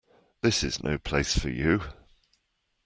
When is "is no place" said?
0.63-1.37